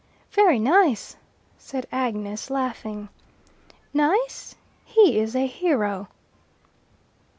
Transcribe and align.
"Very 0.31 0.57
nice," 0.57 1.15
said 1.59 1.85
Agnes, 1.91 2.49
laughing. 2.49 3.09
"Nice! 3.93 4.55
He 4.83 5.19
is 5.19 5.35
a 5.35 5.45
hero." 5.45 6.07